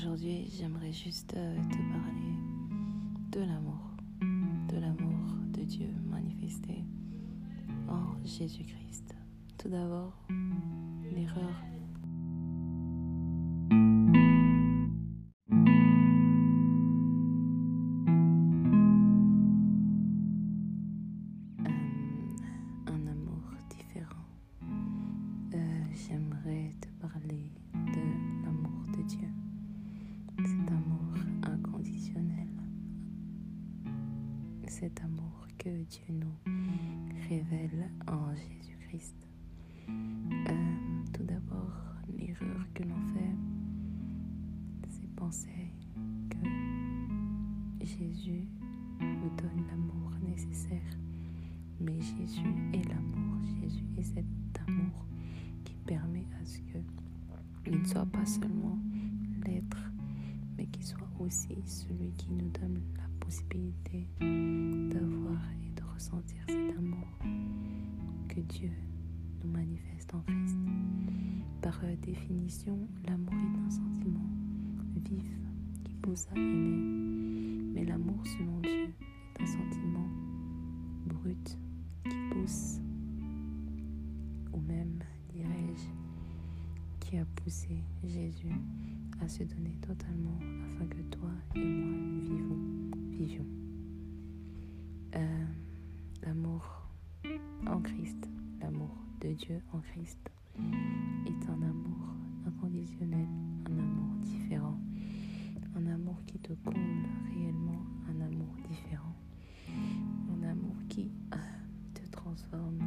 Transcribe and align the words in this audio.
aujourd'hui, 0.00 0.50
j'aimerais 0.56 0.92
juste 0.92 1.34
euh, 1.36 1.56
te 1.68 1.76
parler 1.76 2.34
de 3.32 3.40
l'amour, 3.40 3.96
de 4.68 4.80
l'amour 4.80 5.26
de 5.52 5.62
Dieu 5.62 5.88
manifesté 6.08 6.84
en 7.86 8.16
Jésus-Christ. 8.24 9.14
Tout 9.58 9.68
d'abord, 9.68 10.14
l'erreur 11.12 11.52
j'aimerais 25.92 26.72
te 26.80 26.88
parler 27.06 27.52
de 27.74 28.44
l'amour 28.44 28.86
de 28.96 29.02
Dieu. 29.02 29.28
Cet 30.42 30.70
amour 30.70 31.14
inconditionnel. 31.42 32.48
Cet 34.66 35.00
amour 35.02 35.46
que 35.58 35.68
Dieu 35.84 36.14
nous 36.14 36.52
révèle 37.28 37.90
en 38.06 38.34
Jésus-Christ. 38.34 39.16
Euh, 39.88 40.52
tout 41.12 41.24
d'abord, 41.24 41.72
l'erreur 42.16 42.66
que 42.74 42.82
l'on 42.84 43.06
fait, 43.08 43.36
c'est 44.88 45.14
penser 45.16 45.72
que 46.30 47.84
Jésus 47.84 48.48
nous 49.00 49.30
donne 49.36 49.66
l'amour 49.68 50.12
nécessaire. 50.26 50.96
Mais 51.80 52.00
Jésus 52.00 52.54
est 52.72 52.88
l'amour. 52.88 53.36
Jésus 53.60 53.84
est 53.98 54.02
cet 54.02 54.24
amour 54.66 55.06
permet 55.90 56.26
à 56.40 56.46
ce 56.46 56.58
que 56.58 56.78
il 57.66 57.80
ne 57.80 57.84
soit 57.84 58.06
pas 58.06 58.24
seulement 58.24 58.78
l'être, 59.44 59.89
soit 60.90 61.08
aussi 61.20 61.56
celui 61.64 62.10
qui 62.16 62.30
nous 62.32 62.50
donne 62.50 62.80
la 62.96 63.04
possibilité 63.24 64.08
d'avoir 64.18 65.40
et 65.64 65.70
de 65.80 65.82
ressentir 65.94 66.42
cet 66.48 66.76
amour 66.76 67.06
que 68.28 68.40
Dieu 68.40 68.72
nous 69.42 69.50
manifeste 69.50 70.12
en 70.14 70.20
Christ. 70.22 70.56
Par 71.62 71.80
définition, 72.02 72.88
l'amour 73.06 73.34
est 73.34 73.66
un 73.66 73.70
sentiment 73.70 74.26
vif 74.96 75.30
qui 75.84 75.94
pousse 75.94 76.26
à 76.32 76.36
aimer, 76.36 77.62
mais 77.74 77.84
l'amour 77.84 78.26
selon 78.26 78.58
Dieu 78.60 78.92
est 79.36 79.42
un 79.42 79.46
sentiment 79.46 80.08
brut 81.06 81.58
qui 82.08 82.16
pousse 82.32 82.80
ou 84.52 84.60
même 84.60 84.98
qui 87.10 87.18
a 87.18 87.24
poussé 87.42 87.82
Jésus 88.04 88.54
à 89.20 89.26
se 89.26 89.42
donner 89.42 89.76
totalement 89.80 90.38
afin 90.64 90.86
que 90.86 91.02
toi 91.10 91.28
et 91.56 91.58
moi 91.58 92.22
vivons, 92.22 92.90
vivions. 93.10 93.46
Euh, 95.16 95.44
l'amour 96.22 96.86
en 97.66 97.80
Christ, 97.80 98.28
l'amour 98.60 98.96
de 99.20 99.32
Dieu 99.32 99.60
en 99.72 99.80
Christ 99.80 100.20
est 101.26 101.48
un 101.50 101.62
amour 101.62 102.14
inconditionnel, 102.46 103.26
un 103.66 103.78
amour 103.78 104.14
différent, 104.20 104.78
un 105.74 105.86
amour 105.88 106.16
qui 106.28 106.38
te 106.38 106.52
comble 106.64 107.08
réellement, 107.34 107.82
un 108.08 108.20
amour 108.20 108.54
différent, 108.68 109.16
un 109.68 110.48
amour 110.48 110.76
qui 110.88 111.10
euh, 111.34 111.36
te 111.92 112.08
transforme 112.12 112.78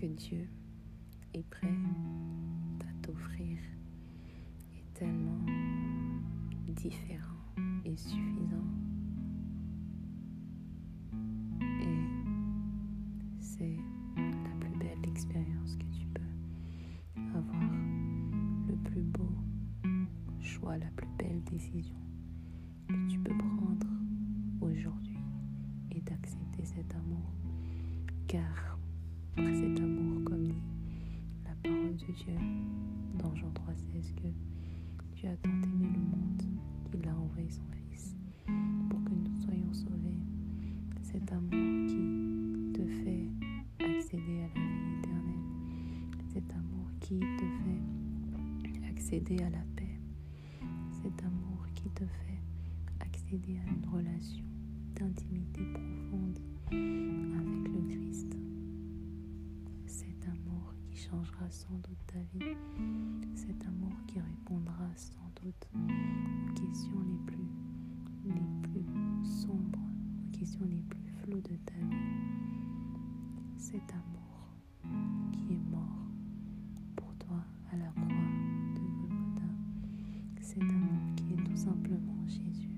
que 0.00 0.06
Dieu 0.06 0.48
est 1.34 1.46
prêt 1.50 1.68
à 2.80 3.02
t'offrir 3.02 3.58
est 4.74 4.94
tellement 4.94 5.44
différent 6.68 7.36
et 7.84 7.94
suffisant. 7.98 8.64
Et 11.82 11.98
c'est 13.40 13.76
la 14.16 14.56
plus 14.58 14.78
belle 14.78 15.06
expérience 15.06 15.76
que 15.76 15.84
tu 15.92 16.06
peux 16.14 17.20
avoir, 17.36 17.70
le 18.68 18.76
plus 18.76 19.02
beau 19.02 19.34
choix, 20.40 20.78
la 20.78 20.90
plus 20.96 21.08
belle 21.18 21.42
décision 21.44 21.96
que 22.88 23.10
tu 23.10 23.18
peux 23.18 23.36
prendre 23.36 23.86
aujourd'hui 24.62 25.18
et 25.90 26.00
d'accepter 26.00 26.64
cet 26.64 26.94
amour 26.94 27.34
car 28.26 28.70
cet 29.36 29.69
3,16, 34.00 34.32
que 34.96 35.04
tu 35.14 35.26
as 35.26 35.36
tant 35.36 35.50
aimé 35.50 35.88
le 35.92 36.00
monde 36.00 36.42
qu'il 36.90 37.06
a 37.06 37.14
envoyé 37.14 37.50
son 37.50 37.62
Fils 37.72 38.16
pour 38.88 39.02
que 39.04 39.10
nous 39.10 39.40
soyons 39.42 39.72
sauvés. 39.72 40.18
Cet 41.02 41.30
amour 41.32 41.86
qui 41.86 42.72
te 42.72 42.86
fait 42.86 43.28
accéder 43.84 44.40
à 44.40 44.48
la 44.48 44.60
vie 44.60 44.98
éternelle, 44.98 45.44
cet 46.32 46.50
amour 46.52 46.88
qui 47.00 47.18
te 47.18 47.44
fait 47.44 48.88
accéder 48.88 49.42
à 49.42 49.50
la 49.50 49.64
paix, 49.76 49.98
cet 51.02 51.22
amour 51.22 51.66
qui 51.74 51.90
te 51.90 52.04
fait 52.04 52.40
accéder 53.00 53.58
à 53.58 53.70
une 53.70 53.86
relation 53.92 54.44
d'intimité 54.94 55.60
profonde 55.74 56.38
avec 56.68 57.72
le 57.72 57.80
Christ. 57.88 58.36
Cet 59.86 60.26
amour 60.26 60.74
qui 60.86 60.96
changera 60.96 61.50
sans 61.50 61.74
doute 61.74 61.98
ta 62.06 62.18
vie. 62.32 62.56
Sans 65.00 65.32
doute 65.42 65.66
aux 65.74 66.52
questions 66.52 67.00
les 67.08 67.32
plus, 67.32 67.48
les 68.26 68.68
plus 68.68 69.24
sombres, 69.24 69.78
aux 69.78 70.38
questions 70.38 70.66
les 70.68 70.82
plus 70.82 71.08
floues 71.22 71.40
de 71.40 71.56
ta 71.64 71.74
vie. 71.74 71.96
Cet 73.56 73.90
amour 73.92 74.52
qui 75.32 75.54
est 75.54 75.70
mort 75.70 76.04
pour 76.96 77.14
toi 77.16 77.38
à 77.72 77.76
la 77.76 77.86
croix 77.92 78.06
de 78.74 78.80
Golgotha. 78.80 79.48
Cet 80.42 80.62
amour 80.62 81.14
qui 81.16 81.32
est 81.32 81.44
tout 81.44 81.56
simplement 81.56 82.26
Jésus 82.26 82.70